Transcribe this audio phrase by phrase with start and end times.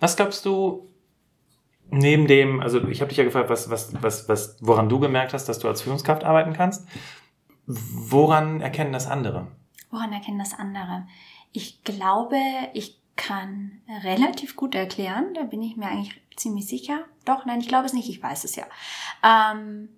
[0.00, 0.90] Was glaubst du,
[1.90, 5.32] neben dem, also ich habe dich ja gefragt, was, was, was, was, woran du gemerkt
[5.32, 6.86] hast, dass du als Führungskraft arbeiten kannst.
[7.66, 9.48] Woran erkennen das andere?
[9.90, 11.06] Woran erkennen das andere?
[11.52, 12.36] Ich glaube,
[12.74, 17.00] ich kann relativ gut erklären, da bin ich mir eigentlich ziemlich sicher.
[17.24, 18.64] Doch, nein, ich glaube es nicht, ich weiß es ja.
[19.22, 19.90] Ähm,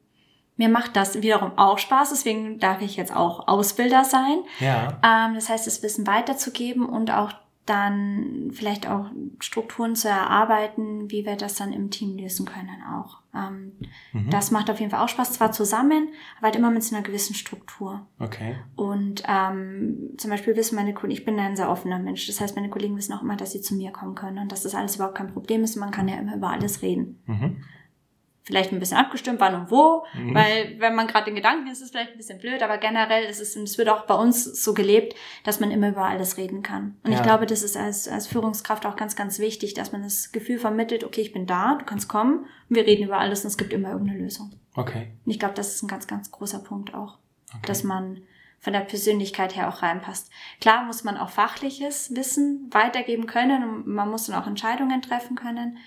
[0.57, 4.43] mir macht das wiederum auch Spaß, deswegen darf ich jetzt auch Ausbilder sein.
[4.61, 4.99] Ja.
[5.05, 7.33] Ähm, das heißt, das Wissen weiterzugeben und auch
[7.67, 9.07] dann vielleicht auch
[9.39, 13.19] Strukturen zu erarbeiten, wie wir das dann im Team lösen können auch.
[13.35, 13.73] Ähm,
[14.13, 14.31] mhm.
[14.31, 17.05] Das macht auf jeden Fall auch Spaß, zwar zusammen, aber halt immer mit so einer
[17.05, 18.07] gewissen Struktur.
[18.19, 18.57] Okay.
[18.75, 22.57] Und ähm, zum Beispiel wissen meine Kollegen, ich bin ein sehr offener Mensch, das heißt,
[22.57, 24.97] meine Kollegen wissen auch immer, dass sie zu mir kommen können und dass das alles
[24.97, 25.77] überhaupt kein Problem ist.
[25.77, 27.23] Man kann ja immer über alles reden.
[27.27, 27.63] Mhm
[28.45, 30.35] vielleicht ein bisschen abgestimmt, wann und wo, mhm.
[30.35, 33.25] weil wenn man gerade in Gedanken ist, ist es vielleicht ein bisschen blöd, aber generell
[33.25, 36.37] ist es, und es wird auch bei uns so gelebt, dass man immer über alles
[36.37, 36.97] reden kann.
[37.05, 37.19] Und ja.
[37.19, 40.59] ich glaube, das ist als, als Führungskraft auch ganz, ganz wichtig, dass man das Gefühl
[40.59, 43.59] vermittelt, okay, ich bin da, du kannst kommen, und wir reden über alles und es
[43.59, 44.53] gibt immer irgendeine Lösung.
[44.75, 45.13] Okay.
[45.25, 47.19] Und ich glaube, das ist ein ganz, ganz großer Punkt auch,
[47.51, 47.67] okay.
[47.67, 48.23] dass man
[48.59, 50.31] von der Persönlichkeit her auch reinpasst.
[50.61, 55.35] Klar muss man auch fachliches Wissen weitergeben können und man muss dann auch Entscheidungen treffen
[55.35, 55.79] können.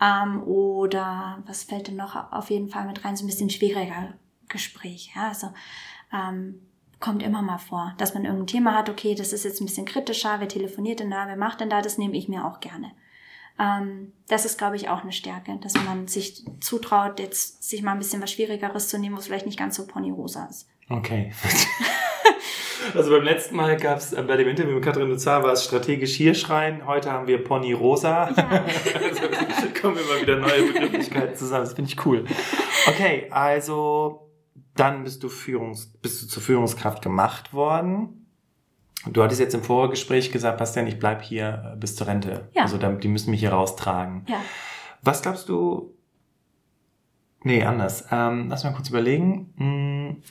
[0.00, 3.16] Ähm, oder was fällt denn noch auf jeden Fall mit rein?
[3.16, 4.14] So ein bisschen schwieriger
[4.48, 5.12] Gespräch.
[5.14, 5.52] Ja, also
[6.12, 6.60] ähm,
[7.00, 9.86] kommt immer mal vor, dass man irgendein Thema hat, okay, das ist jetzt ein bisschen
[9.86, 12.92] kritischer, wer telefoniert denn da, wer macht denn da, das nehme ich mir auch gerne.
[13.58, 17.92] Ähm, das ist, glaube ich, auch eine Stärke, dass man sich zutraut, jetzt sich mal
[17.92, 20.68] ein bisschen was Schwierigeres zu nehmen, wo es vielleicht nicht ganz so ponyrosa ist.
[20.88, 21.32] Okay.
[22.94, 25.64] Also beim letzten Mal gab es, äh, bei dem Interview mit Katrin Luzar war es
[25.64, 26.86] strategisch hier schreien.
[26.86, 28.30] Heute haben wir Pony Rosa.
[28.30, 28.64] Ja.
[29.04, 31.64] also kommen immer wieder neue Begrifflichkeiten zusammen.
[31.64, 32.24] Das finde ich cool.
[32.86, 34.30] Okay, also
[34.74, 38.26] dann bist du Führungs, bist du zur Führungskraft gemacht worden.
[39.06, 42.48] Du hattest jetzt im Vorgespräch gesagt, Bastian, ich bleib hier äh, bis zur Rente.
[42.52, 42.62] Ja.
[42.62, 44.24] Also die müssen mich hier raustragen.
[44.28, 44.40] Ja.
[45.02, 45.94] Was glaubst du?
[47.42, 48.06] Nee, anders.
[48.10, 49.52] Ähm, lass mal kurz überlegen.
[49.58, 50.22] Hm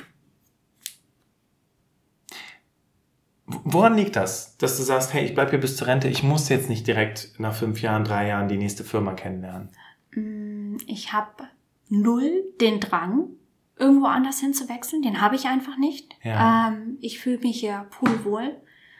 [3.47, 6.49] Woran liegt das, dass du sagst, hey, ich bleib hier bis zur Rente, ich muss
[6.49, 9.69] jetzt nicht direkt nach fünf Jahren, drei Jahren die nächste Firma kennenlernen?
[10.11, 11.47] Mm, ich habe
[11.87, 13.29] null den Drang,
[13.77, 15.01] irgendwo anders hinzuwechseln.
[15.01, 16.13] Den habe ich einfach nicht.
[16.23, 16.69] Ja.
[16.69, 18.57] Ähm, ich fühle mich hier poolwohl.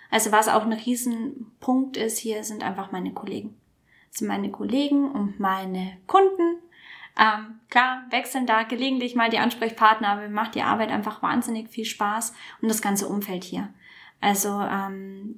[0.10, 3.58] Also was auch ein Riesenpunkt ist hier, sind einfach meine Kollegen.
[4.10, 6.62] Das sind meine Kollegen und meine Kunden.
[7.20, 11.70] Ähm, klar, wechseln da gelegentlich mal die Ansprechpartner, aber mir macht die Arbeit einfach wahnsinnig
[11.70, 13.70] viel Spaß und das ganze Umfeld hier.
[14.20, 15.36] Also ähm,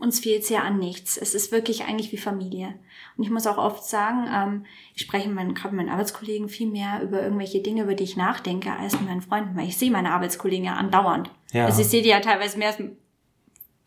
[0.00, 1.16] uns fehlt es ja an nichts.
[1.16, 2.74] Es ist wirklich eigentlich wie Familie.
[3.16, 6.68] Und ich muss auch oft sagen, ähm, ich spreche mit gerade mit meinen Arbeitskollegen viel
[6.68, 9.90] mehr über irgendwelche Dinge, über die ich nachdenke, als mit meinen Freunden, weil ich sehe
[9.90, 11.30] meine Arbeitskollegen ja andauernd.
[11.52, 11.66] Ja.
[11.66, 12.78] Also ich sehe die ja teilweise mehr als,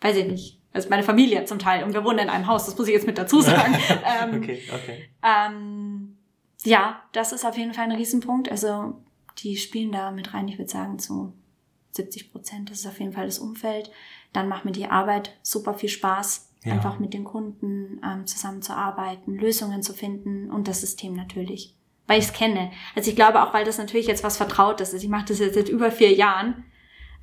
[0.02, 1.84] weiß ich nicht, als meine Familie zum Teil.
[1.84, 3.78] Und wir wohnen in einem Haus, das muss ich jetzt mit dazu sagen.
[4.22, 5.10] ähm, okay, okay.
[5.24, 6.18] Ähm,
[6.64, 8.52] ja, das ist auf jeden Fall ein Riesenpunkt.
[8.52, 9.02] Also
[9.40, 11.34] die spielen da mit rein, ich würde sagen, zu
[11.96, 12.70] 70 Prozent.
[12.70, 13.92] Das ist auf jeden Fall das Umfeld.
[14.34, 16.74] Dann macht mir die Arbeit super viel Spaß, ja.
[16.74, 21.76] einfach mit den Kunden ähm, zusammenzuarbeiten, Lösungen zu finden und das System natürlich,
[22.08, 22.72] weil ich es kenne.
[22.96, 25.04] Also ich glaube auch, weil das natürlich jetzt was Vertrautes ist.
[25.04, 26.64] Ich mache das jetzt seit über vier Jahren.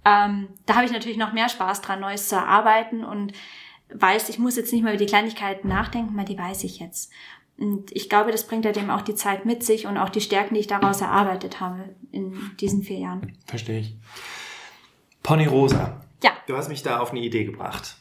[0.04, 3.32] Ähm, da habe ich natürlich noch mehr Spaß dran, Neues zu erarbeiten und
[3.92, 7.10] weiß, ich muss jetzt nicht mehr über die Kleinigkeiten nachdenken, weil die weiß ich jetzt.
[7.58, 10.20] Und ich glaube, das bringt ja dem auch die Zeit mit sich und auch die
[10.20, 13.36] Stärken, die ich daraus erarbeitet habe in diesen vier Jahren.
[13.46, 13.96] Verstehe ich.
[15.28, 16.00] Pony Rosa.
[16.22, 16.31] Ja.
[16.47, 17.97] Du hast mich da auf eine Idee gebracht.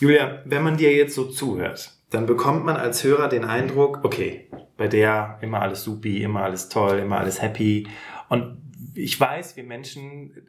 [0.00, 4.50] Julia, wenn man dir jetzt so zuhört, dann bekommt man als Hörer den Eindruck, okay,
[4.76, 7.88] bei der immer alles supi, immer alles toll, immer alles happy.
[8.28, 8.60] Und
[8.94, 10.46] ich weiß, wir Menschen,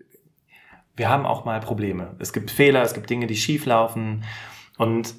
[0.98, 2.18] wir haben auch mal Probleme.
[2.20, 4.26] Es gibt Fehler, es gibt Dinge, die schief laufen.
[4.78, 5.16] Und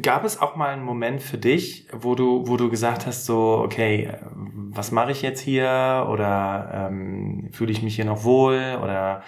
[0.00, 3.60] gab es auch mal einen Moment für dich, wo du, wo du gesagt hast, so,
[3.62, 6.06] okay, was mache ich jetzt hier?
[6.08, 8.78] Oder ähm, fühle ich mich hier noch wohl?
[8.82, 9.22] Oder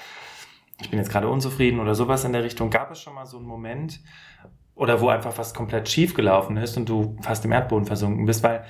[0.80, 2.70] ich bin jetzt gerade unzufrieden oder sowas in der Richtung.
[2.70, 4.00] Gab es schon mal so einen Moment
[4.74, 8.42] oder wo einfach was komplett schief gelaufen ist und du fast im Erdboden versunken bist?
[8.42, 8.64] Weil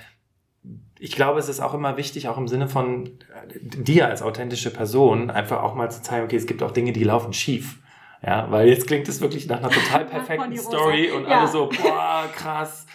[0.99, 4.71] ich glaube, es ist auch immer wichtig, auch im Sinne von äh, dir als authentische
[4.71, 7.79] Person, einfach auch mal zu zeigen, okay, es gibt auch Dinge, die laufen schief.
[8.23, 11.41] Ja, weil jetzt klingt es wirklich nach einer total perfekten Story und ja.
[11.41, 12.87] alle so, boah, krass.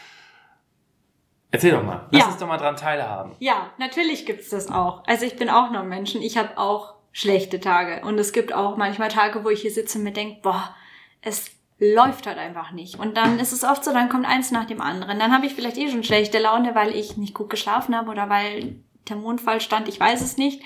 [1.50, 2.08] Erzähl doch mal.
[2.12, 2.28] Lass ja.
[2.28, 3.32] uns doch mal dran teilhaben.
[3.40, 5.04] Ja, natürlich gibt's das auch.
[5.08, 6.22] Also ich bin auch nur Menschen.
[6.22, 8.06] Ich habe auch schlechte Tage.
[8.06, 10.76] Und es gibt auch manchmal Tage, wo ich hier sitze und mir denke, boah,
[11.22, 13.00] es läuft halt einfach nicht.
[13.00, 15.18] Und dann ist es oft so, dann kommt eins nach dem anderen.
[15.18, 18.30] Dann habe ich vielleicht eh schon schlechte Laune, weil ich nicht gut geschlafen habe oder
[18.30, 18.76] weil
[19.08, 20.62] der Mondfall stand, ich weiß es nicht.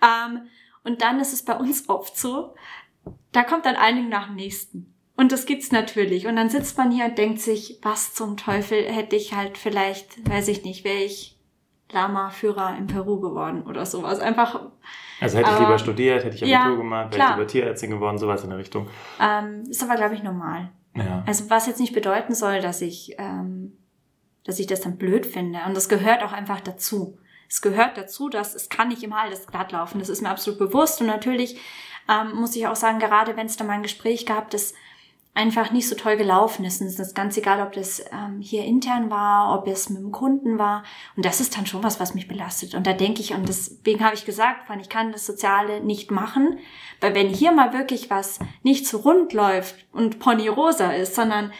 [0.00, 0.42] Ähm,
[0.84, 2.54] und dann ist es bei uns oft so,
[3.32, 4.94] da kommt dann einigen nach dem nächsten.
[5.16, 6.28] Und das gibt's natürlich.
[6.28, 10.30] Und dann sitzt man hier und denkt sich, was zum Teufel hätte ich halt vielleicht,
[10.30, 11.37] weiß ich nicht, wäre ich
[11.90, 14.20] Lama-Führer in Peru geworden oder sowas.
[14.20, 14.60] Einfach.
[15.20, 17.90] Also hätte ich aber- lieber studiert, hätte ich Abitur Ja, gemacht, wäre ich lieber Tierärztin
[17.90, 18.88] geworden, sowas in der Richtung.
[19.20, 20.70] Ähm, ist aber, glaube ich, normal.
[20.94, 21.22] Ja.
[21.26, 23.78] Also was jetzt nicht bedeuten soll, dass ich, ähm,
[24.44, 25.60] dass ich das dann blöd finde.
[25.66, 27.18] Und das gehört auch einfach dazu.
[27.48, 29.98] Es gehört dazu, dass es kann nicht immer alles glatt laufen.
[29.98, 31.00] Das ist mir absolut bewusst.
[31.00, 31.58] Und natürlich
[32.08, 34.74] ähm, muss ich auch sagen, gerade wenn es da mal ein Gespräch gab, das
[35.38, 36.80] einfach nicht so toll gelaufen ist.
[36.80, 40.10] Und es ist ganz egal, ob das ähm, hier intern war, ob es mit dem
[40.10, 40.82] Kunden war.
[41.14, 42.74] Und das ist dann schon was, was mich belastet.
[42.74, 46.58] Und da denke ich, und deswegen habe ich gesagt, ich kann das Soziale nicht machen,
[47.00, 51.52] weil wenn hier mal wirklich was nicht so rund läuft und Pony rosa ist, sondern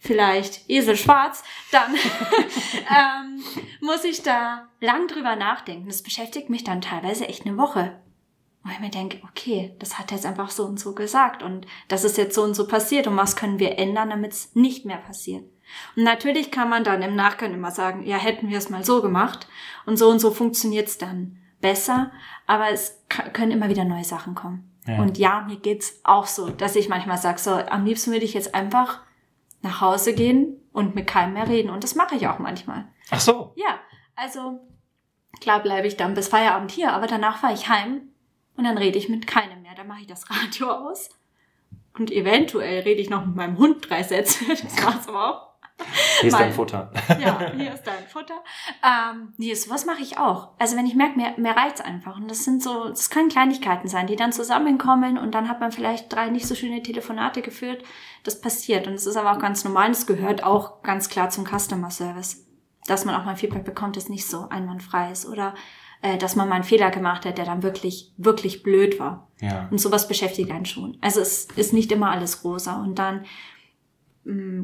[0.00, 3.44] vielleicht Esel schwarz, dann ähm,
[3.80, 5.86] muss ich da lang drüber nachdenken.
[5.86, 8.00] Das beschäftigt mich dann teilweise echt eine Woche.
[8.64, 11.66] Wo ich mir denke, okay, das hat er jetzt einfach so und so gesagt und
[11.88, 14.84] das ist jetzt so und so passiert und was können wir ändern, damit es nicht
[14.84, 15.44] mehr passiert.
[15.96, 19.02] Und natürlich kann man dann im Nachgang immer sagen, ja, hätten wir es mal so
[19.02, 19.48] gemacht
[19.84, 22.12] und so und so funktioniert es dann besser,
[22.46, 24.70] aber es können immer wieder neue Sachen kommen.
[24.86, 25.00] Ja.
[25.00, 28.34] Und ja, mir geht's auch so, dass ich manchmal sage, so, am liebsten würde ich
[28.34, 29.00] jetzt einfach
[29.62, 31.70] nach Hause gehen und mit keinem mehr reden.
[31.70, 32.86] Und das mache ich auch manchmal.
[33.10, 33.52] Ach so.
[33.56, 33.78] Ja,
[34.16, 34.60] also
[35.40, 38.11] klar bleibe ich dann bis Feierabend hier, aber danach fahre ich heim
[38.56, 39.74] und dann rede ich mit keinem mehr.
[39.76, 41.10] Dann mache ich das Radio aus
[41.98, 44.44] und eventuell rede ich noch mit meinem Hund drei Sätze.
[44.48, 45.52] Das war's aber auch.
[46.20, 46.92] Hier ist Mein- dein Futter.
[47.20, 48.44] Ja, hier ist dein Futter.
[48.84, 50.50] Ähm, nee, sowas mache ich auch.
[50.58, 52.16] Also wenn ich merke, mir, mir reicht's einfach.
[52.16, 55.72] Und das sind so, das können Kleinigkeiten sein, die dann zusammenkommen und dann hat man
[55.72, 57.82] vielleicht drei nicht so schöne Telefonate geführt.
[58.22, 58.86] Das passiert.
[58.86, 59.86] Und es ist aber auch ganz normal.
[59.86, 62.46] und Es gehört auch ganz klar zum Customer Service.
[62.86, 65.26] Dass man auch mal Feedback bekommt, das nicht so einwandfrei ist.
[65.26, 65.54] Oder
[66.02, 69.28] äh, dass man mal einen Fehler gemacht hat, der dann wirklich, wirklich blöd war.
[69.40, 69.68] Ja.
[69.70, 70.98] Und sowas beschäftigt einen schon.
[71.00, 72.82] Also es ist nicht immer alles rosa.
[72.82, 73.24] Und dann,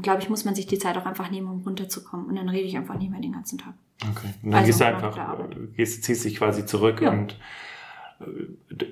[0.03, 2.27] glaube ich, muss man sich die Zeit auch einfach nehmen, um runterzukommen.
[2.27, 3.75] Und dann rede ich einfach nicht mehr den ganzen Tag.
[4.03, 4.29] Okay.
[4.43, 7.11] Und dann Also gehst du einfach, gehst, ziehst dich quasi zurück Ja.
[7.11, 7.33] und
[8.21, 8.25] äh,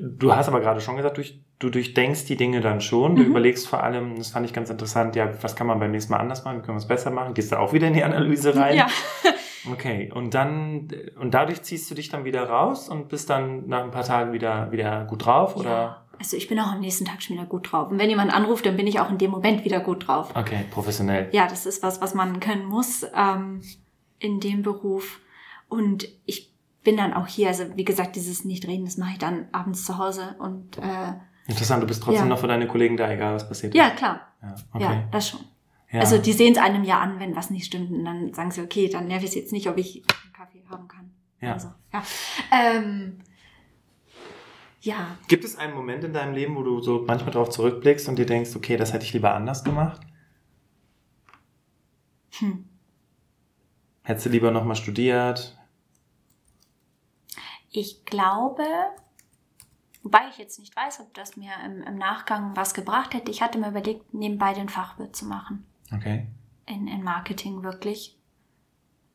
[0.01, 1.23] du hast aber gerade schon gesagt, du,
[1.61, 3.15] du durchdenkst die Dinge dann schon.
[3.15, 3.29] Du Mhm.
[3.31, 6.19] überlegst vor allem, das fand ich ganz interessant, ja, was kann man beim nächsten Mal
[6.19, 7.35] anders machen, wie können wir es besser machen?
[7.35, 8.77] Gehst du auch wieder in die Analyse rein?
[8.77, 8.87] Ja.
[9.73, 10.89] Okay, und dann,
[11.21, 14.33] und dadurch ziehst du dich dann wieder raus und bist dann nach ein paar Tagen
[14.33, 15.71] wieder, wieder gut drauf, oder?
[15.71, 16.03] ja.
[16.19, 17.91] Also ich bin auch am nächsten Tag schon wieder gut drauf.
[17.91, 20.31] Und wenn jemand anruft, dann bin ich auch in dem Moment wieder gut drauf.
[20.35, 21.29] Okay, professionell.
[21.33, 23.61] Ja, das ist was, was man können muss ähm,
[24.19, 25.21] in dem Beruf.
[25.69, 26.55] Und ich
[26.85, 29.99] bin dann auch hier, also wie gesagt, dieses Nicht-Reden, das mache ich dann abends zu
[29.99, 30.37] Hause.
[30.39, 31.13] Und äh,
[31.49, 32.29] Interessant, du bist trotzdem Ja.
[32.31, 33.97] noch für deine Kollegen da, egal was passiert ja, ist.
[33.97, 34.21] klar.
[34.41, 35.05] Ja, Ja, okay.
[35.11, 35.41] das schon.
[35.97, 36.03] Ja.
[36.03, 37.91] Also die sehen es einem ja an, wenn was nicht stimmt.
[37.91, 40.63] Und dann sagen sie, okay, dann nerv ich es jetzt nicht, ob ich einen Kaffee
[40.69, 41.11] haben kann.
[41.41, 41.53] Ja.
[41.55, 42.03] Also, ja.
[42.53, 43.19] Ähm,
[44.81, 48.19] ja, Gibt es einen Moment in deinem Leben, wo du so manchmal drauf zurückblickst und
[48.19, 50.01] dir denkst, okay, das hätte ich lieber anders gemacht?
[52.39, 52.69] Hm.
[54.03, 55.57] Hättest du lieber nochmal studiert?
[57.77, 58.65] ich glaube,
[60.03, 63.43] wobei ich jetzt nicht weiß, ob das mir im, im Nachgang was gebracht hätte, ich
[63.43, 65.67] hatte mir überlegt, nebenbei den Fachwirt zu machen.
[65.95, 66.27] Okay.
[66.67, 68.17] In, in Marketing wirklich.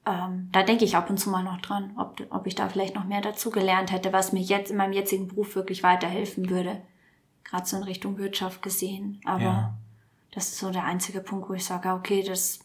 [0.06, 2.96] Ähm, da denke ich ab und zu mal noch dran, ob, ob ich da vielleicht
[2.96, 6.82] noch mehr dazu gelernt hätte, was mir jetzt in meinem jetzigen Beruf wirklich weiterhelfen würde.
[7.44, 9.22] Gerade so in Richtung Wirtschaft gesehen.
[9.26, 9.74] Aber Ja.
[10.32, 12.60] das ist so der einzige Punkt, wo ich sage, okay, das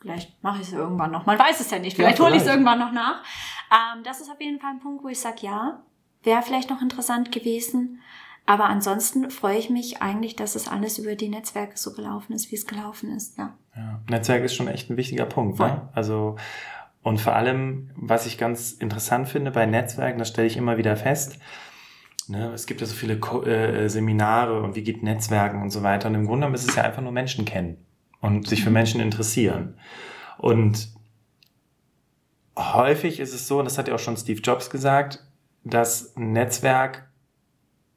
[0.00, 1.26] vielleicht mache ich es irgendwann noch.
[1.26, 1.98] Man weiß es ja nicht.
[1.98, 3.22] Ja, Vielleicht hole ich es irgendwann noch nach.
[3.70, 5.82] Ähm, das ist auf jeden Fall ein Punkt, wo ich sage, ja,
[6.22, 8.00] wäre vielleicht noch interessant gewesen.
[8.46, 12.50] Aber ansonsten freue ich mich eigentlich, dass es alles über die Netzwerke so gelaufen ist,
[12.50, 13.38] wie es gelaufen ist.
[13.38, 13.56] Ja.
[13.76, 14.00] Ja.
[14.08, 15.58] Netzwerk ist schon echt ein wichtiger Punkt.
[15.58, 15.68] Voll.
[15.68, 15.88] Ne?
[15.92, 16.36] Also,
[17.02, 20.96] und vor allem, was ich ganz interessant finde bei Netzwerken, das stelle ich immer wieder
[20.96, 21.38] fest,
[22.28, 25.82] ne, es gibt ja so viele Ko äh, Seminare und wie geht Netzwerken und so
[25.82, 26.08] weiter.
[26.08, 27.78] Und im Grunde genommen ist es ja einfach nur Menschen kennen
[28.20, 29.78] und sich für Menschen interessieren.
[30.38, 30.92] Und
[32.56, 35.24] häufig ist es so, und das hat ja auch schon Steve Jobs gesagt,
[35.64, 37.09] dass Netzwerk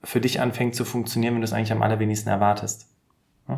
[0.04, 2.90] für dich anfängt zu funktionieren, wenn du es eigentlich am allerwenigsten erwartest.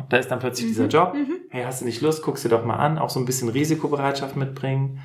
[0.08, 1.14] Da ist dann plötzlich dieser Job.
[1.14, 1.32] Mhm.
[1.50, 2.22] Hey, hast du nicht Lust?
[2.24, 2.98] Guckst dir doch mal an.
[2.98, 5.00] Auch so ein bisschen Risikobereitschaft mitbringen.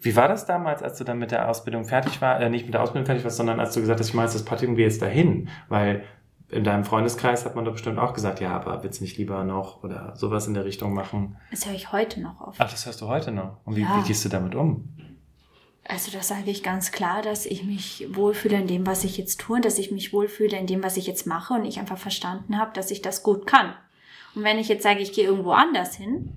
[0.00, 2.74] Wie war das damals, als du dann mit der Ausbildung fertig war, äh, nicht mit
[2.74, 4.82] der Ausbildung fertig warst, sondern als du gesagt hast, ich mache jetzt das Praktikum, geh
[4.82, 5.48] jetzt dahin?
[5.68, 6.04] Weil
[6.48, 9.42] in deinem Freundeskreis hat man doch bestimmt auch gesagt, ja, aber willst du nicht lieber
[9.42, 11.36] noch oder sowas in der Richtung machen?
[11.50, 12.60] Das höre ich heute noch oft.
[12.60, 13.56] Ach, das hörst du heute noch.
[13.64, 13.98] Und wie, Ja.
[14.00, 14.88] wie gehst du damit um?
[15.88, 19.40] Also das sage ich ganz klar, dass ich mich wohlfühle in dem, was ich jetzt
[19.40, 22.58] tue, dass ich mich wohlfühle in dem, was ich jetzt mache und ich einfach verstanden
[22.58, 23.74] habe, dass ich das gut kann.
[24.34, 26.36] Und wenn ich jetzt sage, ich gehe irgendwo anders hin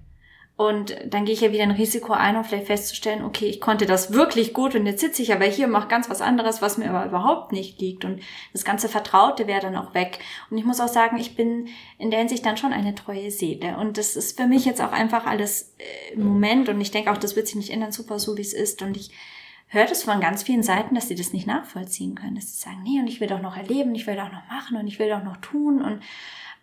[0.59, 3.85] Und dann gehe ich ja wieder ein Risiko ein, um vielleicht festzustellen, okay, ich konnte
[3.85, 6.77] das wirklich gut und jetzt sitze ich aber hier und mache ganz was anderes, was
[6.77, 8.03] mir aber überhaupt nicht liegt.
[8.03, 10.19] Und das ganze Vertraute wäre dann auch weg.
[10.49, 13.77] Und ich muss auch sagen, ich bin in der Hinsicht dann schon eine treue Seele.
[13.77, 16.67] Und das ist für mich jetzt auch einfach alles äh, im Moment.
[16.67, 18.81] Und ich denke auch, das wird sich nicht ändern, super so, wie es ist.
[18.81, 19.11] Und ich
[19.69, 22.35] höre das von ganz vielen Seiten, dass sie das nicht nachvollziehen können.
[22.35, 24.77] Dass sie sagen, nee, und ich will doch noch erleben, ich will doch noch machen
[24.77, 25.81] und ich will doch noch tun.
[25.81, 26.01] Und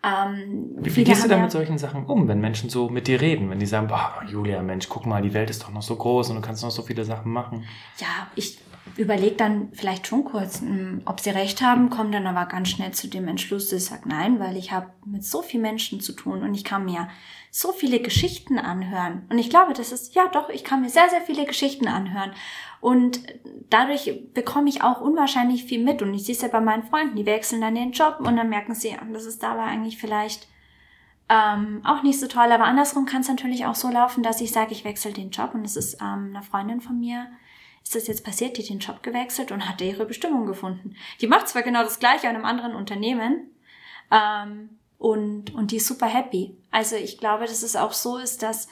[0.03, 3.19] ähm, wie, wie gehst du da mit solchen Sachen um, wenn Menschen so mit dir
[3.19, 5.95] reden, wenn die sagen, boah, Julia, Mensch, guck mal, die Welt ist doch noch so
[5.95, 7.65] groß und du kannst noch so viele Sachen machen?
[7.97, 8.59] Ja, ich
[8.97, 12.91] überlege dann vielleicht schon kurz, hm, ob sie recht haben, komme dann aber ganz schnell
[12.91, 16.13] zu dem Entschluss, dass ich sage nein, weil ich habe mit so vielen Menschen zu
[16.13, 17.07] tun und ich kann mir
[17.51, 19.25] so viele Geschichten anhören.
[19.29, 22.31] Und ich glaube, das ist, ja doch, ich kann mir sehr, sehr viele Geschichten anhören.
[22.81, 23.21] Und
[23.69, 26.01] dadurch bekomme ich auch unwahrscheinlich viel mit.
[26.01, 28.49] Und ich sehe es ja bei meinen Freunden, die wechseln dann den Job und dann
[28.49, 30.47] merken sie, das ist dabei eigentlich vielleicht
[31.29, 32.51] ähm, auch nicht so toll.
[32.51, 35.55] Aber andersrum kann es natürlich auch so laufen, dass ich sage, ich wechsle den Job.
[35.55, 37.27] Und es ist ähm, eine Freundin von mir,
[37.87, 40.95] ist das jetzt passiert, die hat den Job gewechselt und hat ihre Bestimmung gefunden.
[41.21, 43.51] Die macht zwar genau das gleiche an einem anderen Unternehmen,
[44.11, 46.57] ähm, und, und die ist super happy.
[46.71, 48.67] Also ich glaube, dass es auch so ist, dass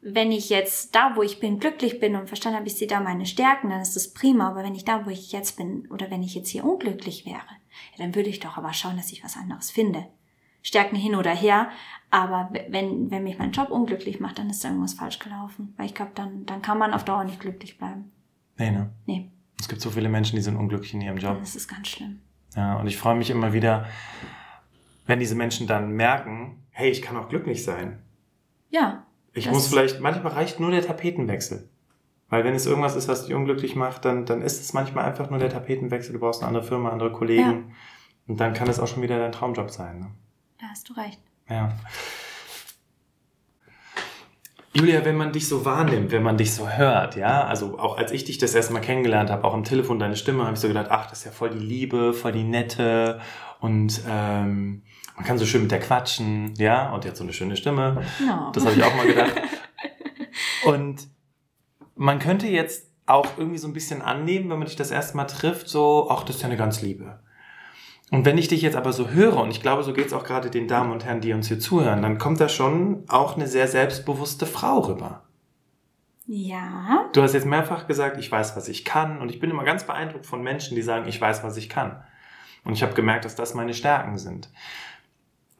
[0.00, 3.00] wenn ich jetzt da, wo ich bin, glücklich bin und verstanden habe, ich sehe da
[3.00, 4.48] meine Stärken, dann ist das prima.
[4.48, 7.36] Aber wenn ich da, wo ich jetzt bin, oder wenn ich jetzt hier unglücklich wäre,
[7.36, 10.06] ja, dann würde ich doch aber schauen, dass ich was anderes finde.
[10.62, 11.70] Stärken hin oder her.
[12.10, 15.74] Aber wenn, wenn mich mein Job unglücklich macht, dann ist da irgendwas falsch gelaufen.
[15.76, 18.12] Weil ich glaube, dann, dann kann man auf Dauer nicht glücklich bleiben.
[18.58, 18.90] Nee, ne?
[19.06, 19.30] Nee.
[19.58, 21.38] Es gibt so viele Menschen, die sind unglücklich in ihrem Job.
[21.40, 22.20] Das ist ganz schlimm.
[22.54, 23.86] Ja, und ich freue mich immer wieder,
[25.06, 28.02] wenn diese Menschen dann merken, hey, ich kann auch glücklich sein.
[28.70, 29.06] Ja.
[29.32, 31.68] Ich muss vielleicht, manchmal reicht nur der Tapetenwechsel.
[32.28, 35.30] Weil wenn es irgendwas ist, was dich unglücklich macht, dann, dann ist es manchmal einfach
[35.30, 36.12] nur der Tapetenwechsel.
[36.12, 37.68] Du brauchst eine andere Firma, andere Kollegen.
[37.68, 37.74] Ja.
[38.26, 40.00] Und dann kann es auch schon wieder dein Traumjob sein.
[40.00, 40.06] Ne?
[40.58, 41.20] Da hast du recht.
[41.48, 41.72] Ja.
[44.76, 48.12] Julia, wenn man dich so wahrnimmt, wenn man dich so hört, ja, also auch als
[48.12, 50.68] ich dich das erste Mal kennengelernt habe, auch am Telefon deine Stimme, habe ich so
[50.68, 53.20] gedacht, ach, das ist ja voll die Liebe, voll die Nette
[53.60, 54.82] und ähm,
[55.16, 58.02] man kann so schön mit der quatschen, ja, und die hat so eine schöne Stimme.
[58.20, 58.52] No.
[58.52, 59.32] Das habe ich auch mal gedacht.
[60.66, 61.08] Und
[61.94, 65.26] man könnte jetzt auch irgendwie so ein bisschen annehmen, wenn man dich das erste Mal
[65.26, 67.20] trifft, so, ach, das ist ja eine ganz Liebe.
[68.10, 70.24] Und wenn ich dich jetzt aber so höre, und ich glaube, so geht es auch
[70.24, 73.48] gerade den Damen und Herren, die uns hier zuhören, dann kommt da schon auch eine
[73.48, 75.22] sehr selbstbewusste Frau rüber.
[76.26, 77.08] Ja.
[77.12, 79.18] Du hast jetzt mehrfach gesagt, ich weiß, was ich kann.
[79.20, 82.02] Und ich bin immer ganz beeindruckt von Menschen, die sagen, ich weiß, was ich kann.
[82.64, 84.48] Und ich habe gemerkt, dass das meine Stärken sind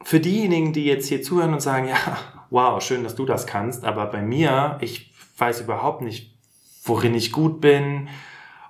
[0.03, 2.17] für diejenigen, die jetzt hier zuhören und sagen, ja,
[2.49, 6.33] wow, schön, dass du das kannst, aber bei mir, ich weiß überhaupt nicht,
[6.83, 8.07] worin ich gut bin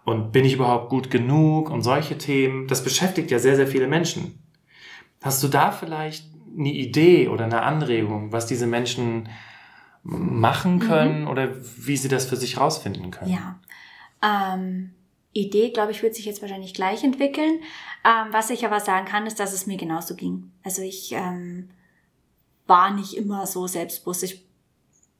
[0.07, 3.87] und bin ich überhaupt gut genug und solche Themen, das beschäftigt ja sehr, sehr viele
[3.87, 4.41] Menschen.
[5.21, 9.27] Hast du da vielleicht eine Idee oder eine Anregung, was diese Menschen
[10.03, 10.79] machen mhm.
[10.79, 11.27] können mhm.
[11.27, 13.33] oder wie sie das für sich rausfinden können?
[13.33, 13.59] Ja.
[14.23, 14.91] Ähm,
[15.33, 17.59] Idee, glaube ich, wird sich jetzt wahrscheinlich gleich entwickeln.
[18.05, 20.53] Ähm, was ich aber sagen kann, ist, dass es mir genauso ging.
[20.63, 21.69] Also ich ähm,
[22.65, 24.23] war nicht immer so selbstbewusst.
[24.23, 24.46] Ich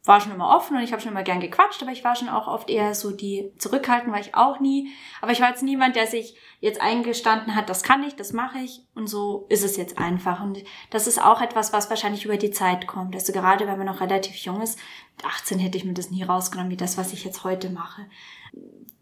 [0.08, 2.30] war schon immer offen und ich habe schon immer gern gequatscht, aber ich war schon
[2.30, 4.92] auch oft eher so die zurückhalten, war ich auch nie.
[5.22, 8.60] Aber ich war jetzt niemand, der sich jetzt eingestanden hat, das kann ich, das mache
[8.60, 10.42] ich und so ist es jetzt einfach.
[10.42, 13.16] Und das ist auch etwas, was wahrscheinlich über die Zeit kommt.
[13.16, 14.80] Also gerade wenn man noch relativ jung ist,
[15.18, 18.06] mit 18 hätte ich mir das nie rausgenommen, wie das, was ich jetzt heute mache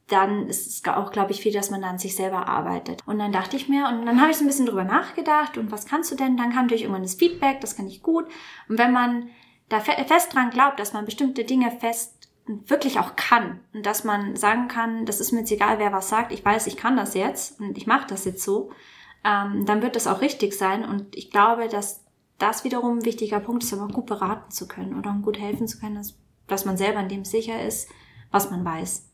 [0.08, 3.02] dann ist es auch, glaube ich, viel, dass man an sich selber arbeitet.
[3.08, 5.72] Und dann dachte ich mir, und dann habe ich so ein bisschen drüber nachgedacht, und
[5.72, 6.38] was kannst du denn?
[6.38, 8.26] Dann kam natürlich irgendwann das Feedback, das kann ich gut.
[8.70, 9.30] Und wenn man
[9.69, 14.36] da fest dran glaubt, dass man bestimmte Dinge fest wirklich auch kann und dass man
[14.36, 17.15] sagen kann, das ist mir jetzt egal, wer was sagt, ich weiß, ich kann das
[17.15, 18.72] jetzt und ich mache das jetzt so,
[19.24, 20.86] ähm, dann wird das auch richtig sein.
[20.86, 22.03] Und ich glaube, dass
[22.38, 25.67] das wiederum ein wichtiger Punkt ist, aber gut beraten zu können oder um gut helfen
[25.67, 26.17] zu können, dass,
[26.48, 27.89] dass man selber in dem sicher ist,
[28.29, 29.10] was man weiß.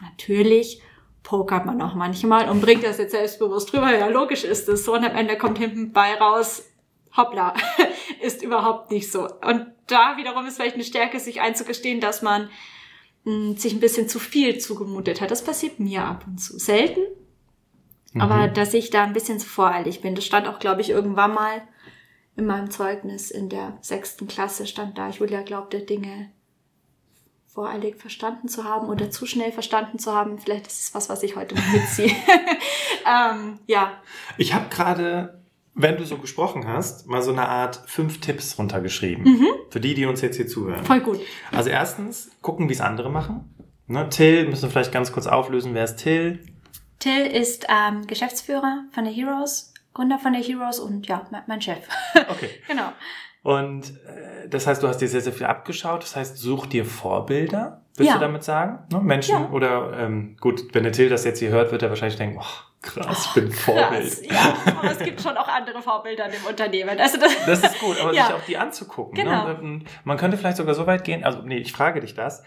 [0.00, 0.82] Natürlich
[1.22, 3.96] pokert man auch manchmal und bringt das jetzt selbstbewusst drüber.
[3.96, 4.94] Ja, logisch ist es so.
[4.94, 6.64] Und am Ende kommt hinten bei raus,
[7.16, 7.54] hoppla,
[8.22, 9.24] ist überhaupt nicht so.
[9.24, 12.48] Und da wiederum ist vielleicht eine Stärke, sich einzugestehen, dass man
[13.24, 15.30] mh, hm, sich ein bisschen zu viel zugemutet hat.
[15.30, 16.58] Das passiert mir ab und zu.
[16.58, 17.00] Selten.
[18.12, 18.20] Mhm.
[18.20, 20.14] Aber dass ich da ein bisschen zu voreilig bin.
[20.14, 21.62] Das stand auch, glaube ich, irgendwann mal
[22.36, 26.30] in meinem Zeugnis in der sechsten Klasse stand da, Julia glaubte Dinge
[27.52, 30.38] voreilig verstanden zu haben oder zu schnell verstanden zu haben.
[30.38, 32.10] Vielleicht ist es was, was ich heute noch mitziehe.
[33.06, 34.00] ähm, ja.
[34.38, 35.41] Ich habe gerade,
[35.74, 39.24] wenn du so gesprochen hast, mal so eine Art fünf Tipps runtergeschrieben.
[39.24, 39.46] Mhm.
[39.70, 40.84] Für die, die uns jetzt hier zuhören.
[40.84, 41.20] Voll gut.
[41.50, 43.54] Also erstens, gucken, wie es andere machen.
[43.86, 45.74] Ne, Till, müssen wir vielleicht ganz kurz auflösen.
[45.74, 46.44] Wer ist Till?
[46.98, 51.78] Till ist ähm, Geschäftsführer von der Heroes, Gründer von der Heroes und ja, mein Chef.
[52.30, 52.48] Okay.
[52.68, 52.92] genau.
[53.42, 56.02] Und äh, das heißt, du hast dir sehr, sehr viel abgeschaut.
[56.04, 58.18] Das heißt, such dir Vorbilder, willst Ja.
[58.18, 58.86] du damit sagen?
[58.92, 59.00] Ne?
[59.00, 59.50] Menschen Ja.
[59.50, 62.44] oder ähm, gut, wenn der Till das jetzt hier hört, wird er wahrscheinlich denken, oh,
[62.82, 64.02] krass, ich bin ein Vorbild.
[64.02, 64.22] Krass,
[64.66, 66.98] ja, aber es gibt schon auch andere Vorbilder im Unternehmen.
[66.98, 68.26] Also das, Das ist gut, aber Ja.
[68.26, 69.14] sich auch die anzugucken.
[69.14, 69.48] Genau.
[69.48, 69.80] Ne?
[70.04, 72.42] Man könnte vielleicht sogar so weit gehen, also nee, ich frage dich das.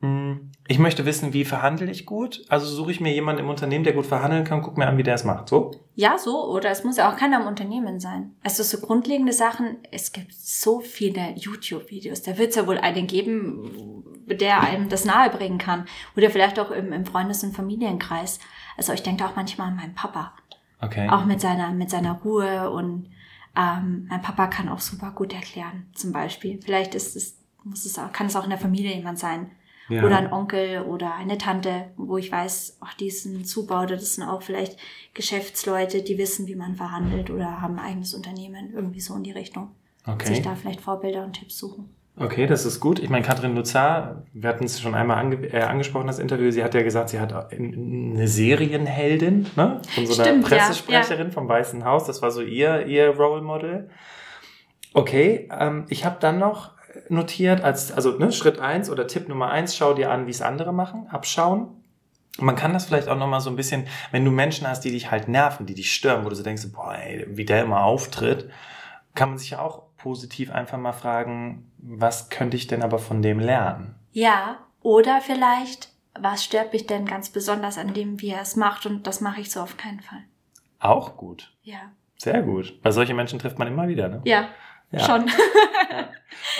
[0.00, 2.44] Hm, Ich möchte wissen, wie verhandle ich gut?
[2.48, 5.02] Also suche ich mir jemanden im Unternehmen, der gut verhandeln kann, guck mir an, wie
[5.02, 5.48] der es macht.
[5.48, 5.72] So?
[5.96, 8.36] Ja, so, oder es muss ja auch keiner im Unternehmen sein.
[8.44, 12.22] Also so grundlegende Sachen, es gibt so viele YouTube-Videos.
[12.22, 14.04] Da wird es ja wohl einen geben,
[14.34, 15.86] der einem das nahebringen kann.
[16.16, 18.40] Oder vielleicht auch im, im Freundes- und Familienkreis.
[18.76, 20.32] Also ich denke auch manchmal an meinen Papa.
[20.80, 21.08] Okay.
[21.08, 23.10] Auch mit seiner, mit seiner Ruhe und
[23.56, 26.60] ähm, mein Papa kann auch super gut erklären, zum Beispiel.
[26.62, 29.50] Vielleicht ist es, muss es auch, kann es auch in der Familie jemand sein.
[29.88, 30.04] Ja.
[30.04, 34.14] Oder ein Onkel oder eine Tante, wo ich weiß, ach, die ein Zubau oder das
[34.14, 34.78] sind auch vielleicht
[35.14, 39.32] Geschäftsleute, die wissen, wie man verhandelt oder haben ein eigenes Unternehmen, irgendwie so in die
[39.32, 39.70] Richtung.
[40.04, 40.42] Sich okay.
[40.42, 41.88] da vielleicht Vorbilder und Tipps suchen.
[42.20, 42.98] Okay, das ist gut.
[42.98, 46.64] Ich meine, Katrin Luzar, wir hatten es schon einmal ange äh, angesprochen, das Interview, sie
[46.64, 49.80] hat ja gesagt, sie hat eine Serienheldin, ne?
[49.94, 52.06] Von so einer Stimmt, ja, Pressesprecherin vom Weißen Haus.
[52.06, 53.88] Das war so ihr, ihr Role Model.
[54.94, 56.72] Okay, ähm, ich habe dann noch
[57.08, 60.42] notiert, als, also ne, Schritt eins oder Tipp Nummer eins, schau dir an, wie es
[60.42, 61.68] andere machen, abschauen.
[62.40, 65.10] Man kann das vielleicht auch nochmal so ein bisschen, wenn du Menschen hast, die dich
[65.10, 68.50] halt nerven, die dich stören, wo du so denkst, boah, ey, wie der immer auftritt,
[69.14, 73.20] kann man sich ja auch positiv einfach mal fragen, was könnte ich denn aber von
[73.20, 73.94] dem lernen?
[74.12, 78.86] Ja, oder vielleicht, was stört mich denn ganz besonders an dem, wie er es macht
[78.86, 80.22] und das mache ich so auf keinen Fall.
[80.80, 81.52] Auch gut.
[81.62, 81.78] Ja.
[82.16, 82.78] Sehr gut.
[82.82, 84.20] Weil solche Menschen trifft man immer wieder, ne?
[84.24, 84.48] Ja,
[84.90, 85.00] Ja.
[85.00, 85.28] schon.
[85.28, 86.08] Ja.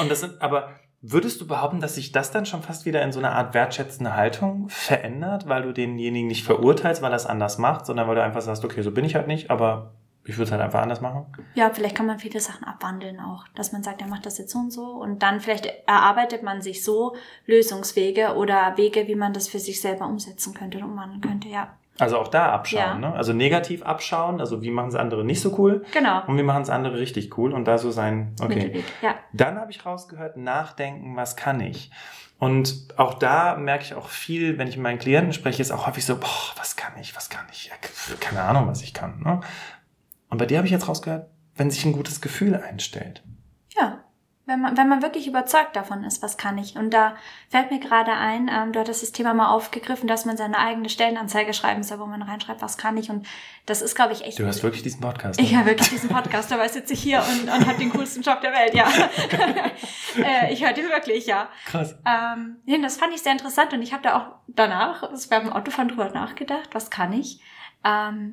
[0.01, 3.13] Und das sind, aber würdest du behaupten, dass sich das dann schon fast wieder in
[3.13, 7.59] so eine Art wertschätzende Haltung verändert, weil du denjenigen nicht verurteilst, weil er es anders
[7.59, 9.93] macht, sondern weil du einfach sagst, okay, so bin ich halt nicht, aber
[10.29, 11.27] ich würde es halt einfach anders machen?
[11.55, 14.53] Ja, vielleicht kann man viele Sachen abwandeln auch, dass man sagt, er macht das jetzt
[14.53, 17.17] so und so und dann vielleicht erarbeitet man sich so
[17.47, 21.69] Lösungswege oder Wege, wie man das für sich selber umsetzen könnte und umwandeln könnte, ja.
[22.01, 22.95] Also auch da abschauen, Ja.
[22.95, 23.13] ne?
[23.15, 26.23] Also negativ abschauen, also wie machen es andere nicht so cool Genau.
[26.29, 28.55] und wie machen es andere richtig cool und da so sein, okay.
[28.55, 29.15] Mittelweg, ja.
[29.33, 31.91] Dann habe ich rausgehört, nachdenken, was kann ich?
[32.39, 35.89] Und auch da merke ich auch viel, wenn ich mit meinen Klienten spreche, ist auch
[35.89, 37.67] häufig so, boah, was kann ich, was kann ich?
[37.67, 37.75] Ja,
[38.21, 39.21] keine Ahnung, was ich kann.
[39.25, 39.41] Ne?
[40.31, 43.23] Und bei dir habe ich jetzt rausgehört, wenn sich ein gutes Gefühl einstellt.
[43.77, 44.05] Ja.
[44.49, 46.77] Wenn man, wenn man wirklich überzeugt davon ist, was kann ich.
[46.77, 47.17] Und da
[47.51, 50.89] fällt mir gerade ein, ähm, du hattest das Thema mal aufgegriffen, dass man seine eigene
[50.89, 53.11] Stellenanzeige schreiben soll, wo man reinschreibt, was kann ich.
[53.11, 53.27] Und
[53.67, 54.39] das ist, glaube ich, echt.
[54.39, 55.39] Du hörst wirklich diesen Podcast.
[55.39, 55.59] Ich ne?
[55.59, 58.55] höre wirklich diesen Podcast, dabei sitze ich hier und, und habe den coolsten Job der
[58.55, 58.87] Welt, ja.
[60.17, 61.51] äh, ich höre den wirklich, ja.
[61.67, 61.99] Krass.
[62.07, 65.53] Ähm, nee, das fand ich sehr interessant und ich habe da auch danach, das beim
[65.53, 67.43] Autofahren drüber nachgedacht, was kann ich?
[67.85, 68.33] Ähm,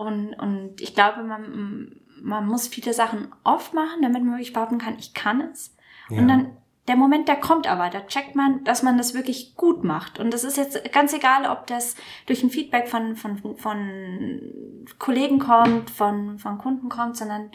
[0.00, 4.78] und, und ich glaube, man, man muss viele Sachen oft machen, damit man wirklich behaupten
[4.78, 5.76] kann, ich kann es.
[6.08, 6.18] Ja.
[6.18, 6.56] Und dann
[6.88, 10.18] der Moment, der kommt aber, da checkt man, dass man das wirklich gut macht.
[10.18, 11.94] Und das ist jetzt ganz egal, ob das
[12.26, 17.52] durch ein Feedback von, von, von Kollegen kommt, von, von Kunden kommt, sondern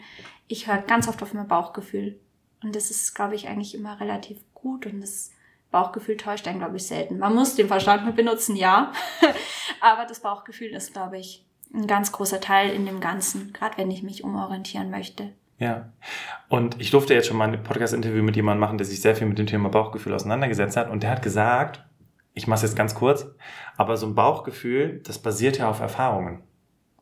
[0.48, 2.18] ich höre ganz oft auf mein Bauchgefühl.
[2.62, 5.32] Und das ist, glaube ich, eigentlich immer relativ gut und das
[5.70, 7.18] Bauchgefühl täuscht einen, glaube ich, selten.
[7.18, 8.92] Man muss den Verstand mit benutzen, ja.
[9.80, 13.90] aber das Bauchgefühl ist, glaube ich, ein ganz großer Teil in dem Ganzen, gerade wenn
[13.90, 15.32] ich mich umorientieren möchte.
[15.58, 15.92] Ja.
[16.48, 19.26] Und ich durfte jetzt schon mal ein Podcast-Interview mit jemandem machen, der sich sehr viel
[19.26, 20.90] mit dem Thema Bauchgefühl auseinandergesetzt hat.
[20.90, 21.84] Und der hat gesagt,
[22.34, 23.26] ich mache es jetzt ganz kurz,
[23.76, 26.42] aber so ein Bauchgefühl, das basiert ja auf Erfahrungen.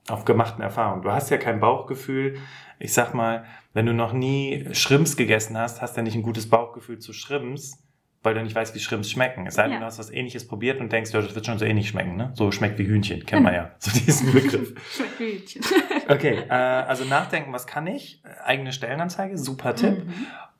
[0.08, 1.02] Auf gemachten Erfahrungen.
[1.02, 2.36] Du hast ja kein Bauchgefühl.
[2.78, 6.22] Ich sag mal, wenn du noch nie Schrimps gegessen hast, hast du ja nicht ein
[6.22, 7.83] gutes Bauchgefühl zu Schrimps,
[8.24, 9.46] weil du nicht weißt, wie Schrimps schmecken.
[9.46, 9.78] Es sei denn, Ja.
[9.80, 12.32] du hast was ähnliches probiert und denkst, ja, das wird schon so ähnlich schmecken, ne?
[12.34, 13.70] So schmeckt wie Hühnchen, kennt man ja.
[13.78, 14.74] So diesen Begriff.
[14.96, 15.62] Schmeckt wie Hühnchen.
[16.08, 18.22] Okay, äh, also nachdenken, was kann ich?
[18.24, 20.04] Äh, Eigene Stellenanzeige, super Tipp.
[20.04, 20.12] Mhm.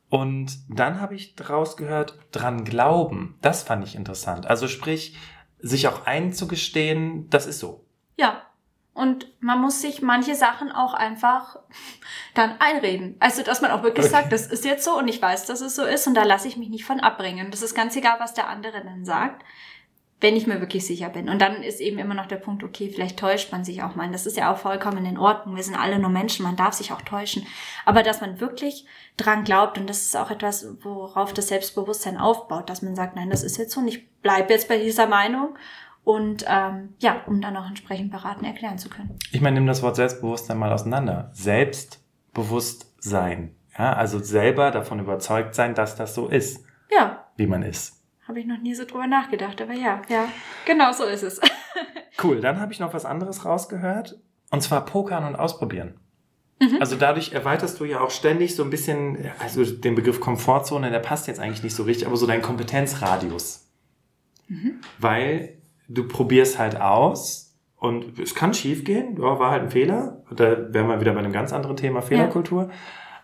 [0.09, 3.37] Und dann habe ich daraus gehört, dran glauben.
[3.43, 4.47] Das fand ich interessant.
[4.47, 5.17] Also sprich,
[5.59, 7.85] sich auch einzugestehen, das ist so.
[8.17, 8.43] Ja.
[8.95, 11.59] Und man muss sich manche Sachen auch einfach
[12.35, 13.17] dann einreden.
[13.19, 14.15] Also, dass man auch wirklich Okay.
[14.15, 16.47] sagt, das ist jetzt so und ich weiß, dass es so ist und da lasse
[16.47, 17.51] ich mich nicht von abbringen.
[17.51, 19.45] Das ist ganz egal, was der andere dann sagt,
[20.21, 21.29] wenn ich mir wirklich sicher bin.
[21.29, 24.11] Und dann ist eben immer noch der Punkt, okay, vielleicht täuscht man sich auch mal.
[24.13, 25.57] Das ist ja auch vollkommen in Ordnung.
[25.57, 27.47] Wir sind alle nur Menschen, man darf sich auch täuschen.
[27.85, 32.71] Aber dass man wirklich dran glaubt und das ist auch etwas, worauf das Selbstbewusstsein aufbaut,
[32.71, 35.59] dass man sagt, nein, das ist jetzt so und ich bleibe jetzt bei dieser Meinung
[36.05, 39.19] und ähm, ja, um dann auch entsprechend beraten erklären zu können.
[39.33, 41.31] Ich meine, nimm das Wort Selbstbewusstsein mal auseinander.
[42.35, 43.55] Selbstbewusstsein.
[43.79, 48.01] Ja, also selber davon überzeugt sein, dass das so ist, Ja, wie man ist.
[48.29, 50.27] habe ich noch nie so drüber nachgedacht, aber ja, ja,
[50.65, 51.41] genau so ist es.
[52.23, 54.21] Cool, dann habe ich noch was anderes rausgehört.
[54.53, 55.99] Und zwar Pokern und Ausprobieren.
[56.61, 56.77] Mhm.
[56.79, 61.01] Also dadurch erweiterst du ja auch ständig so ein bisschen, also den Begriff Komfortzone, der
[61.01, 63.67] passt jetzt eigentlich nicht so richtig, aber so dein Kompetenzradius.
[64.47, 64.79] Mhm.
[65.01, 65.59] Weil
[65.89, 70.23] du probierst halt aus und es kann schief gehen, ja, war halt ein Fehler.
[70.31, 72.65] Da wären wir wieder bei einem ganz anderen Thema Fehlerkultur.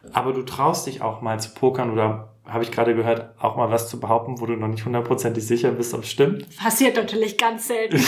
[0.04, 0.10] Ja.
[0.12, 3.70] Aber du traust dich auch mal zu pokern oder habe ich gerade gehört, auch mal
[3.70, 6.56] was zu behaupten, wo du noch nicht hundertprozentig sicher bist, ob es stimmt?
[6.56, 7.96] Passiert natürlich ganz selten.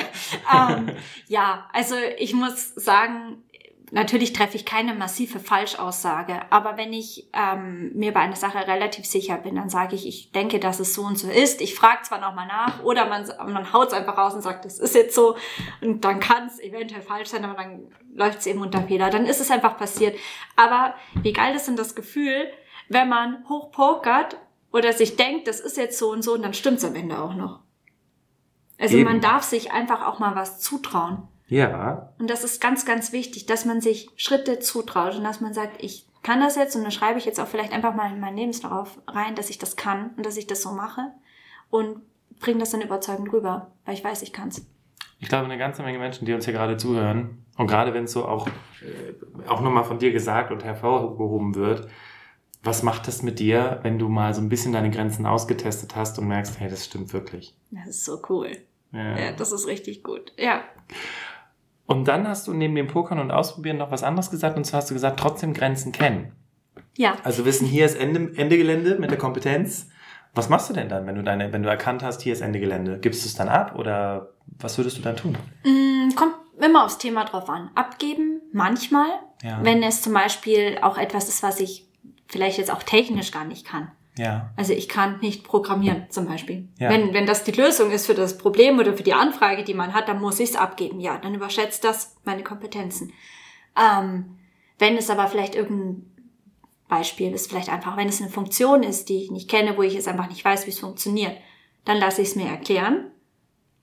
[0.54, 0.90] ähm,
[1.26, 3.42] ja, also ich muss sagen,
[3.90, 9.04] natürlich treffe ich keine massive Falschaussage, aber wenn ich ähm, mir bei einer Sache relativ
[9.04, 11.60] sicher bin, dann sage ich, ich denke, dass es so und so ist.
[11.60, 14.78] Ich frage zwar nochmal nach oder man, man haut es einfach raus und sagt, das
[14.78, 15.36] ist jetzt so
[15.80, 19.10] und dann kann es eventuell falsch sein, aber dann läuft es eben unter Fehler.
[19.10, 20.16] Dann ist es einfach passiert.
[20.56, 22.48] Aber wie geil ist denn das Gefühl,
[22.88, 24.38] wenn man hochpokert
[24.72, 27.18] oder sich denkt, das ist jetzt so und so und dann stimmt es am Ende
[27.18, 27.60] auch noch.
[28.78, 29.04] Also Eben.
[29.04, 31.28] man darf sich einfach auch mal was zutrauen.
[31.54, 32.12] Ja.
[32.18, 35.80] Und das ist ganz, ganz wichtig, dass man sich Schritte zutraut und dass man sagt,
[35.82, 38.36] ich kann das jetzt und dann schreibe ich jetzt auch vielleicht einfach mal in meinen
[38.36, 41.12] Lebenslauf rein, dass ich das kann und dass ich das so mache
[41.70, 42.00] und
[42.40, 44.66] bringe das dann überzeugend rüber, weil ich weiß, ich kann's.
[45.20, 48.12] Ich glaube, eine ganze Menge Menschen, die uns hier gerade zuhören und gerade wenn es
[48.12, 51.88] so auch, äh, auch nochmal von dir gesagt und hervorgehoben wird,
[52.64, 56.18] was macht das mit dir, wenn du mal so ein bisschen deine Grenzen ausgetestet hast
[56.18, 57.54] und merkst, hey, das stimmt wirklich?
[57.70, 58.56] Das ist so cool.
[58.90, 60.32] Ja, ja das ist richtig gut.
[60.36, 60.64] Ja.
[61.86, 64.80] Und dann hast du neben dem Pokern und Ausprobieren noch was anderes gesagt und zwar
[64.80, 66.32] hast du gesagt, trotzdem Grenzen kennen.
[66.96, 67.16] Ja.
[67.24, 69.88] Also wissen, hier ist Ende, Ende Gelände mit der Kompetenz.
[70.34, 72.58] Was machst du denn dann, wenn du deine, wenn du erkannt hast, hier ist Ende
[72.58, 72.98] Gelände?
[72.98, 75.36] Gibst du es dann ab oder was würdest du dann tun?
[75.64, 77.70] Mm, kommt immer aufs Thema drauf an.
[77.74, 79.06] Abgeben, manchmal.
[79.42, 79.60] Ja.
[79.62, 81.86] Wenn es zum Beispiel auch etwas ist, was ich
[82.26, 83.90] vielleicht jetzt auch technisch gar nicht kann.
[84.16, 84.52] Ja.
[84.56, 86.68] Also ich kann nicht programmieren zum Beispiel.
[86.78, 86.88] Ja.
[86.90, 89.92] Wenn, wenn das die Lösung ist für das Problem oder für die Anfrage, die man
[89.92, 91.00] hat, dann muss ich es abgeben.
[91.00, 93.12] Ja, dann überschätzt das meine Kompetenzen.
[93.76, 94.38] Ähm,
[94.78, 96.10] wenn es aber vielleicht irgendein
[96.88, 99.96] Beispiel ist, vielleicht einfach, wenn es eine Funktion ist, die ich nicht kenne, wo ich
[99.96, 101.36] es einfach nicht weiß, wie es funktioniert,
[101.84, 103.10] dann lasse ich es mir erklären,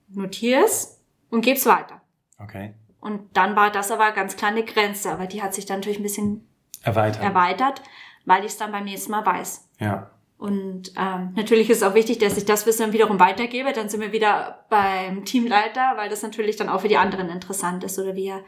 [0.08, 2.00] notiere es und gebe es weiter.
[2.38, 2.74] Okay.
[3.00, 6.04] Und dann war das aber ganz kleine Grenze, aber die hat sich dann natürlich ein
[6.04, 6.48] bisschen
[6.82, 7.82] erweitert, erweitert
[8.24, 9.68] weil ich es dann beim nächsten Mal weiß.
[9.80, 10.10] Ja.
[10.42, 13.72] Und ähm, natürlich ist es auch wichtig, dass ich das Wissen dann wiederum weitergebe.
[13.72, 17.84] Dann sind wir wieder beim Teamleiter, weil das natürlich dann auch für die anderen interessant
[17.84, 17.96] ist.
[17.96, 18.42] Oder wir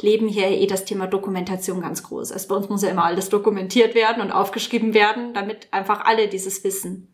[0.00, 2.30] leben hier eh das Thema Dokumentation ganz groß.
[2.30, 6.28] Also bei uns muss ja immer alles dokumentiert werden und aufgeschrieben werden, damit einfach alle
[6.28, 7.08] dieses Wissen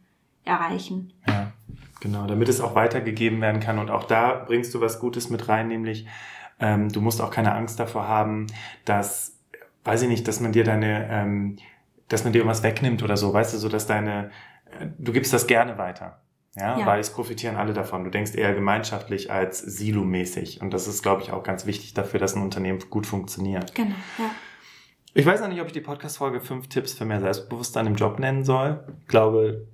[0.44, 1.14] erreichen.
[1.26, 1.52] Ja,
[2.00, 3.78] genau, damit es auch weitergegeben werden kann.
[3.78, 6.06] Und auch da bringst du was Gutes mit rein, nämlich
[6.60, 8.48] ähm, du musst auch keine Angst davor haben,
[8.84, 9.38] dass,
[9.84, 11.56] weiß ich nicht, dass man dir deine ähm,
[12.08, 14.30] dass man dir irgendwas wegnimmt oder so, weißt du, so dass deine,
[14.78, 16.22] äh, du gibst das gerne weiter.
[16.58, 16.86] Ja, ja.
[16.86, 18.04] weil es profitieren alle davon.
[18.04, 20.62] Du denkst eher gemeinschaftlich als silomäßig.
[20.62, 23.74] Und das ist, glaube ich, auch ganz wichtig dafür, dass ein Unternehmen gut funktioniert.
[23.74, 24.30] Genau, ja.
[25.12, 28.18] Ich weiß noch nicht, ob ich die Podcast-Folge fünf Tipps für mehr Selbstbewusstsein im Job
[28.18, 28.84] nennen soll.
[29.02, 29.66] Ich glaube,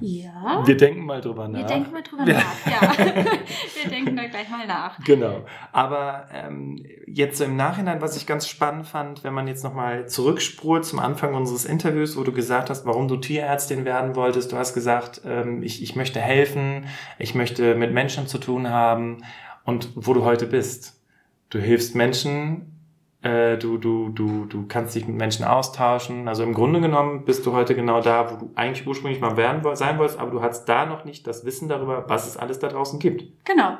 [0.00, 0.62] ja.
[0.66, 1.60] Wir denken mal drüber nach.
[1.60, 2.92] Wir denken mal drüber nach, ja.
[3.82, 4.98] Wir denken da gleich mal nach.
[5.04, 5.46] Genau.
[5.72, 10.06] Aber ähm, jetzt so im Nachhinein, was ich ganz spannend fand, wenn man jetzt nochmal
[10.06, 14.52] zurückspurt zum Anfang unseres Interviews, wo du gesagt hast, warum du Tierärztin werden wolltest.
[14.52, 16.86] Du hast gesagt, ähm, ich, ich möchte helfen,
[17.18, 19.24] ich möchte mit Menschen zu tun haben
[19.64, 21.00] und wo du heute bist.
[21.48, 22.77] Du hilfst Menschen
[23.22, 26.28] äh, du, du, du, du kannst dich mit Menschen austauschen.
[26.28, 29.62] Also im Grunde genommen bist du heute genau da, wo du eigentlich ursprünglich mal werden,
[29.76, 32.68] sein wolltest, aber du hast da noch nicht das Wissen darüber, was es alles da
[32.68, 33.24] draußen gibt.
[33.44, 33.76] Genau.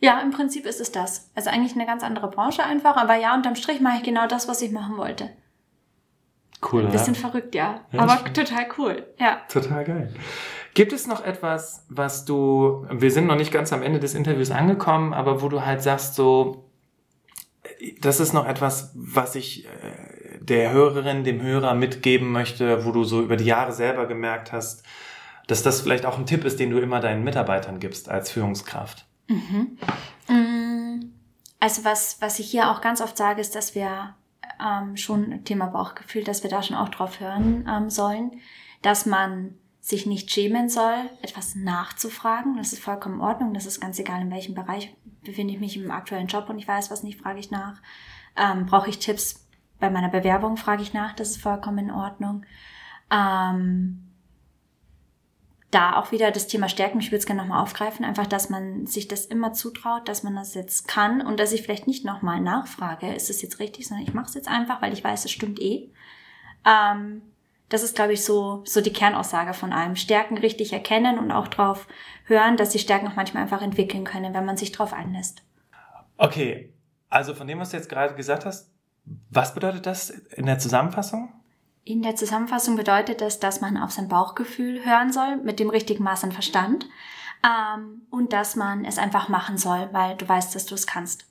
[0.00, 1.30] Ja, im Prinzip ist es das.
[1.34, 4.48] Also eigentlich eine ganz andere Branche einfach, aber ja, unterm Strich mache ich genau das,
[4.48, 5.30] was ich machen wollte.
[6.72, 7.20] Cool, Ein bisschen oder?
[7.20, 7.80] verrückt, ja.
[7.90, 9.40] ja aber total cool, ja.
[9.48, 10.14] Total geil.
[10.74, 14.50] Gibt es noch etwas, was du, wir sind noch nicht ganz am Ende des Interviews
[14.50, 16.63] angekommen, aber wo du halt sagst so,
[18.00, 23.04] das ist noch etwas, was ich äh, der Hörerin, dem Hörer mitgeben möchte, wo du
[23.04, 24.84] so über die Jahre selber gemerkt hast,
[25.46, 29.06] dass das vielleicht auch ein Tipp ist, den du immer deinen Mitarbeitern gibst als Führungskraft.
[29.28, 29.78] Mhm.
[30.28, 31.12] Mm,
[31.60, 34.14] also was, was ich hier auch ganz oft sage, ist, dass wir
[34.60, 38.40] ähm, schon Thema Bauchgefühl, dass wir da schon auch drauf hören ähm, sollen,
[38.82, 39.54] dass man
[39.84, 42.56] sich nicht schämen soll, etwas nachzufragen.
[42.56, 43.52] Das ist vollkommen in Ordnung.
[43.52, 46.66] Das ist ganz egal, in welchem Bereich befinde ich mich im aktuellen Job und ich
[46.66, 47.82] weiß was nicht, frage ich nach.
[48.34, 49.46] Ähm, Brauche ich Tipps
[49.80, 51.12] bei meiner Bewerbung, frage ich nach.
[51.12, 52.46] Das ist vollkommen in Ordnung.
[53.10, 54.10] Ähm,
[55.70, 58.86] da auch wieder das Thema Stärken, ich würde es gerne nochmal aufgreifen, einfach, dass man
[58.86, 62.40] sich das immer zutraut, dass man das jetzt kann und dass ich vielleicht nicht nochmal
[62.40, 65.30] nachfrage, ist es jetzt richtig, sondern ich mache es jetzt einfach, weil ich weiß, es
[65.30, 65.90] stimmt eh.
[66.64, 67.20] Ähm,
[67.68, 69.96] das ist, glaube ich, so, so die Kernaussage von allem.
[69.96, 71.86] Stärken richtig erkennen und auch drauf
[72.26, 75.42] hören, dass die Stärken auch manchmal einfach entwickeln können, wenn man sich drauf einlässt.
[76.16, 76.72] Okay,
[77.08, 78.70] also von dem, was du jetzt gerade gesagt hast,
[79.30, 81.32] Was bedeutet das in der Zusammenfassung?
[81.84, 86.02] In der Zusammenfassung bedeutet das, dass man auf sein Bauchgefühl hören soll, mit dem richtigen
[86.02, 86.86] Maß an Verstand.
[87.44, 91.26] Ähm, und dass man es einfach machen soll, weil du weißt, dass du es kannst.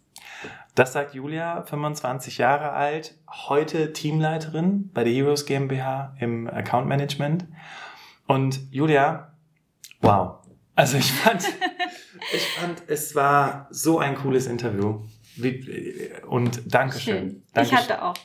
[0.75, 3.15] Das sagt Julia, 25 Jahre alt,
[3.47, 7.45] heute Teamleiterin bei der Heroes GmbH im Account Management.
[8.27, 9.33] Und Julia,
[10.01, 10.39] wow.
[10.75, 11.43] Also ich fand,
[12.33, 15.01] ich fand, es war so ein cooles Interview.
[16.27, 17.15] Und Dankeschön.
[17.15, 17.43] Schön.
[17.53, 17.77] Dankeschön.
[17.77, 18.15] Ich hatte auch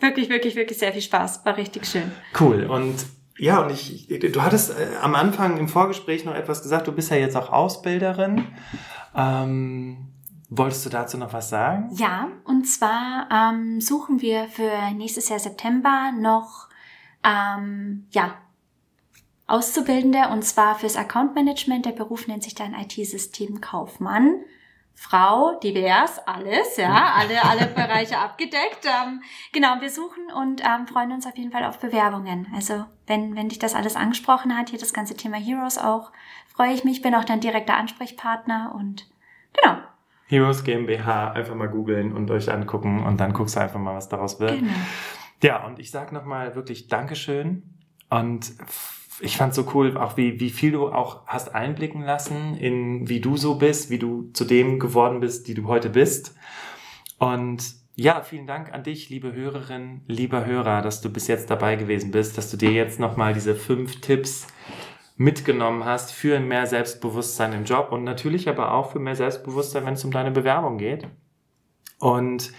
[0.00, 1.44] wirklich, wirklich, wirklich sehr viel Spaß.
[1.44, 2.10] War richtig schön.
[2.38, 2.64] Cool.
[2.66, 3.06] Und
[3.38, 6.86] ja, und ich, du hattest äh, am Anfang im Vorgespräch noch etwas gesagt.
[6.86, 8.46] Du bist ja jetzt auch Ausbilderin.
[9.14, 10.08] Ähm,
[10.48, 11.90] wolltest du dazu noch was sagen?
[11.92, 16.68] Ja, und zwar ähm, suchen wir für nächstes Jahr September noch
[17.24, 18.34] ähm, ja
[19.48, 21.86] Auszubildende und zwar fürs Account Management.
[21.86, 24.40] Der Beruf nennt sich dann IT-System Kaufmann.
[24.98, 28.86] Frau, divers, alles, ja, alle, alle Bereiche abgedeckt.
[28.86, 32.48] Ähm, genau, wir suchen und ähm, freuen uns auf jeden Fall auf Bewerbungen.
[32.54, 36.12] Also wenn, wenn dich das alles angesprochen hat, hier das ganze Thema Heroes auch,
[36.46, 39.06] freue ich mich, bin auch dein direkter Ansprechpartner und
[39.52, 39.76] genau.
[40.26, 44.08] Heroes GmbH, einfach mal googeln und euch angucken und dann guckst du einfach mal, was
[44.08, 44.58] daraus wird.
[44.58, 44.72] Genau.
[45.42, 47.62] Ja, und ich sag nochmal wirklich Dankeschön
[48.10, 48.52] und
[49.20, 53.20] ich fand so cool, auch wie, wie viel du auch hast einblicken lassen in wie
[53.20, 56.34] du so bist, wie du zu dem geworden bist, die du heute bist.
[57.18, 61.76] Und ja, vielen Dank an dich, liebe Hörerin, lieber Hörer, dass du bis jetzt dabei
[61.76, 64.48] gewesen bist, dass du dir jetzt nochmal diese fünf Tipps
[65.16, 69.94] mitgenommen hast für mehr Selbstbewusstsein im Job und natürlich aber auch für mehr Selbstbewusstsein, wenn
[69.94, 71.08] es um deine Bewerbung geht.
[71.98, 72.52] Und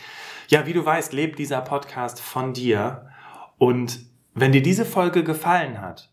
[0.48, 3.10] ja, wie du weißt, lebt dieser Podcast von dir.
[3.58, 4.00] Und
[4.34, 6.12] wenn dir diese Folge gefallen hat,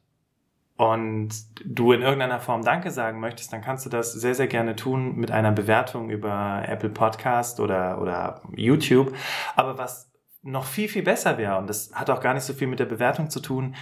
[0.76, 1.30] und
[1.64, 5.14] du in irgendeiner Form Danke sagen möchtest, dann kannst du das sehr, sehr gerne tun
[5.16, 9.14] mit einer Bewertung über Apple Podcast oder, oder YouTube.
[9.54, 10.10] Aber was
[10.42, 12.86] noch viel, viel besser wäre, und das hat auch gar nicht so viel mit der
[12.86, 13.76] Bewertung zu tun,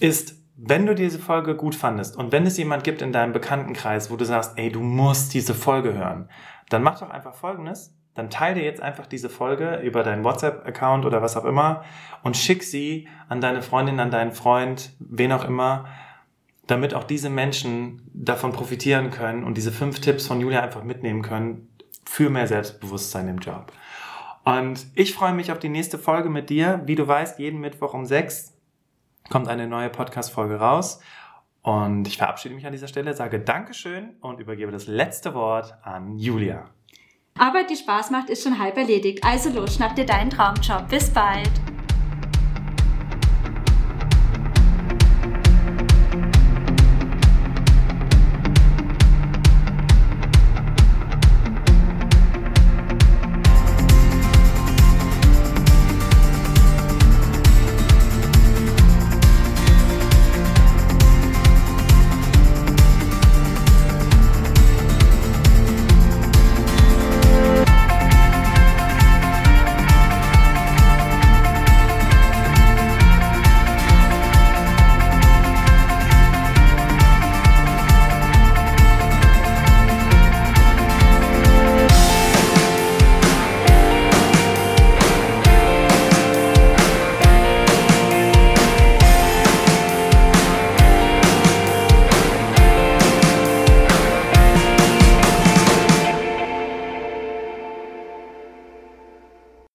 [0.00, 4.10] ist, wenn du diese Folge gut fandest und wenn es jemand gibt in deinem Bekanntenkreis,
[4.10, 6.28] wo du sagst, ey, du musst diese Folge hören,
[6.68, 7.94] dann mach doch einfach Folgendes.
[8.14, 11.82] Dann teile jetzt einfach diese Folge über deinen WhatsApp-Account oder was auch immer
[12.22, 15.86] und schick sie an deine Freundin, an deinen Freund, wen auch immer,
[16.68, 21.22] damit auch diese Menschen davon profitieren können und diese fünf Tipps von Julia einfach mitnehmen
[21.22, 21.68] können
[22.06, 23.72] für mehr Selbstbewusstsein im Job.
[24.44, 26.82] Und ich freue mich auf die nächste Folge mit dir.
[26.84, 28.53] Wie du weißt, jeden Mittwoch um sechs
[29.30, 31.00] kommt eine neue Podcast-Folge raus.
[31.62, 36.18] Und ich verabschiede mich an dieser Stelle, sage Dankeschön und übergebe das letzte Wort an
[36.18, 36.66] Julia.
[37.38, 39.24] Arbeit, die Spaß macht, ist schon halb erledigt.
[39.24, 40.88] Also los, schnapp dir deinen Traumjob.
[40.88, 41.50] Bis bald.